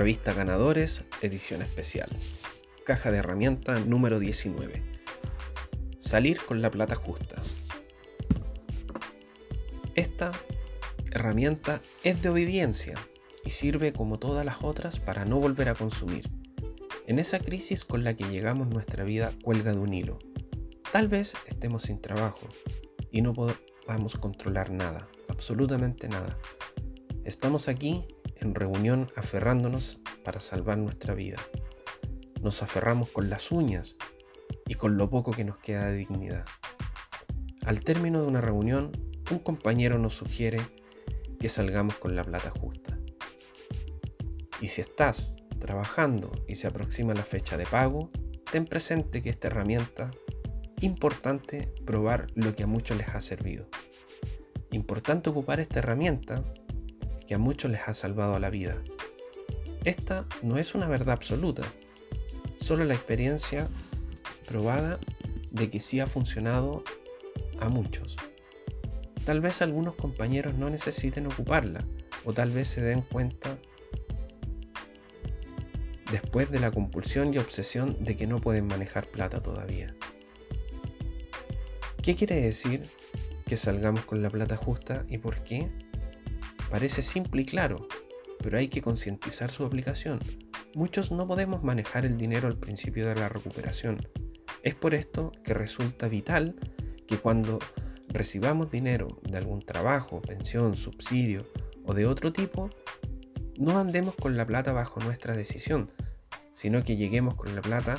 [0.00, 2.08] Revista Ganadores, edición especial.
[2.86, 4.82] Caja de herramienta número 19.
[5.98, 7.36] Salir con la plata justa.
[9.96, 10.32] Esta
[11.10, 12.96] herramienta es de obediencia
[13.44, 16.30] y sirve como todas las otras para no volver a consumir.
[17.06, 20.18] En esa crisis con la que llegamos nuestra vida cuelga de un hilo.
[20.92, 22.48] Tal vez estemos sin trabajo
[23.12, 26.38] y no podamos controlar nada, absolutamente nada.
[27.26, 28.06] Estamos aquí
[28.40, 31.38] en reunión aferrándonos para salvar nuestra vida.
[32.40, 33.96] Nos aferramos con las uñas
[34.66, 36.46] y con lo poco que nos queda de dignidad.
[37.64, 38.92] Al término de una reunión,
[39.30, 40.60] un compañero nos sugiere
[41.38, 42.98] que salgamos con la plata justa.
[44.60, 48.10] Y si estás trabajando y se aproxima la fecha de pago,
[48.50, 50.10] ten presente que esta herramienta,
[50.80, 53.68] importante probar lo que a muchos les ha servido.
[54.72, 56.44] Importante ocupar esta herramienta
[57.30, 58.82] que a muchos les ha salvado la vida.
[59.84, 61.62] Esta no es una verdad absoluta,
[62.56, 63.68] solo la experiencia
[64.48, 64.98] probada
[65.52, 66.82] de que sí ha funcionado
[67.60, 68.16] a muchos.
[69.24, 71.84] Tal vez algunos compañeros no necesiten ocuparla
[72.24, 73.56] o tal vez se den cuenta
[76.10, 79.94] después de la compulsión y obsesión de que no pueden manejar plata todavía.
[82.02, 82.90] ¿Qué quiere decir
[83.46, 85.70] que salgamos con la plata justa y por qué?
[86.70, 87.88] Parece simple y claro,
[88.42, 90.20] pero hay que concientizar su aplicación.
[90.74, 94.08] Muchos no podemos manejar el dinero al principio de la recuperación.
[94.62, 96.54] Es por esto que resulta vital
[97.08, 97.58] que cuando
[98.08, 101.50] recibamos dinero de algún trabajo, pensión, subsidio
[101.84, 102.70] o de otro tipo,
[103.58, 105.90] no andemos con la plata bajo nuestra decisión,
[106.54, 107.98] sino que lleguemos con la plata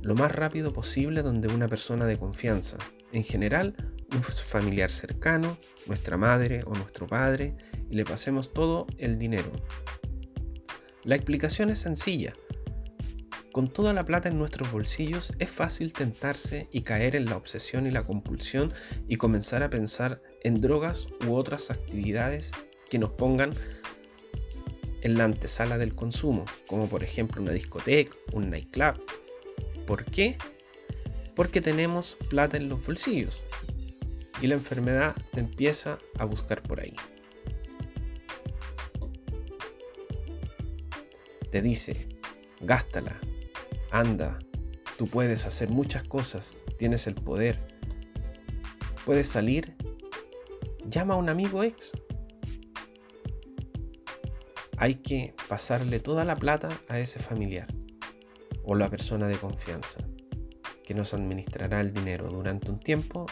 [0.00, 2.78] lo más rápido posible donde una persona de confianza,
[3.12, 3.76] en general
[4.14, 7.56] un familiar cercano, nuestra madre o nuestro padre,
[7.90, 9.50] y le pasemos todo el dinero.
[11.04, 12.34] La explicación es sencilla.
[13.52, 17.86] Con toda la plata en nuestros bolsillos es fácil tentarse y caer en la obsesión
[17.86, 18.72] y la compulsión
[19.08, 22.50] y comenzar a pensar en drogas u otras actividades
[22.88, 23.52] que nos pongan
[25.02, 29.04] en la antesala del consumo, como por ejemplo una discoteca, un nightclub.
[29.86, 30.38] ¿Por qué?
[31.34, 33.44] Porque tenemos plata en los bolsillos
[34.42, 36.94] y la enfermedad te empieza a buscar por ahí.
[41.52, 42.08] Te dice,
[42.60, 43.20] gástala,
[43.92, 44.40] anda,
[44.98, 47.60] tú puedes hacer muchas cosas, tienes el poder,
[49.06, 49.76] puedes salir,
[50.88, 51.92] llama a un amigo ex.
[54.76, 57.72] Hay que pasarle toda la plata a ese familiar
[58.64, 60.00] o la persona de confianza
[60.84, 63.26] que nos administrará el dinero durante un tiempo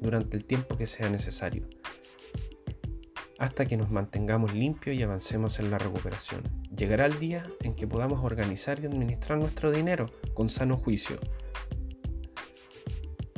[0.00, 1.68] durante el tiempo que sea necesario,
[3.38, 6.42] hasta que nos mantengamos limpios y avancemos en la recuperación.
[6.74, 11.18] Llegará el día en que podamos organizar y administrar nuestro dinero con sano juicio,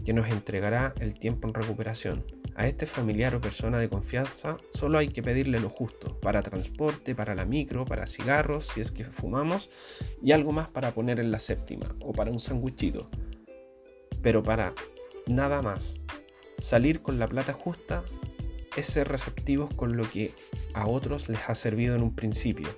[0.05, 2.25] que nos entregará el tiempo en recuperación.
[2.55, 7.15] A este familiar o persona de confianza solo hay que pedirle lo justo, para transporte,
[7.15, 9.71] para la micro, para cigarros, si es que fumamos,
[10.21, 13.09] y algo más para poner en la séptima, o para un sanguchito.
[14.23, 14.75] Pero para
[15.29, 16.01] nada más.
[16.59, 18.03] Salir con la plata justa
[18.77, 20.35] es ser receptivos con lo que
[20.75, 22.69] a otros les ha servido en un principio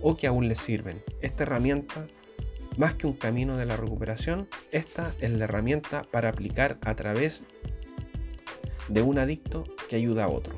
[0.00, 1.02] o que aún les sirven.
[1.20, 2.06] Esta herramienta,
[2.78, 7.44] más que un camino de la recuperación, esta es la herramienta para aplicar a través
[8.88, 10.56] de un adicto que ayuda a otro.